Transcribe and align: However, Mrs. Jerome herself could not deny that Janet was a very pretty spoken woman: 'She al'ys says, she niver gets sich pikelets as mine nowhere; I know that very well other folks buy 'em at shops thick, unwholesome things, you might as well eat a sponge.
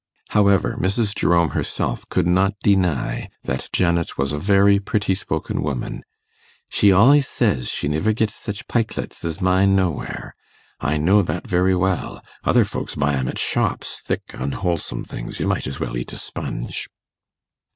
However, 0.29 0.77
Mrs. 0.81 1.13
Jerome 1.13 1.51
herself 1.51 2.09
could 2.09 2.25
not 2.25 2.55
deny 2.63 3.29
that 3.43 3.69
Janet 3.71 4.17
was 4.17 4.33
a 4.33 4.39
very 4.39 4.79
pretty 4.79 5.13
spoken 5.13 5.61
woman: 5.61 6.01
'She 6.69 6.91
al'ys 6.91 7.27
says, 7.27 7.69
she 7.69 7.87
niver 7.87 8.11
gets 8.11 8.33
sich 8.33 8.67
pikelets 8.67 9.23
as 9.23 9.41
mine 9.41 9.75
nowhere; 9.75 10.33
I 10.79 10.97
know 10.97 11.21
that 11.21 11.45
very 11.45 11.75
well 11.75 12.23
other 12.43 12.65
folks 12.65 12.95
buy 12.95 13.13
'em 13.13 13.27
at 13.27 13.37
shops 13.37 14.01
thick, 14.03 14.23
unwholesome 14.33 15.03
things, 15.03 15.39
you 15.39 15.45
might 15.45 15.67
as 15.67 15.79
well 15.79 15.95
eat 15.95 16.11
a 16.13 16.17
sponge. 16.17 16.87